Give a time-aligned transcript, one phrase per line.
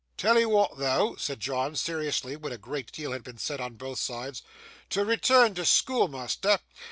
[0.17, 3.99] 'Tell'ee wa'at though,' said John seriously, when a great deal had been said on both
[3.99, 4.41] sides,
[4.89, 6.57] 'to return to schoolmeasther.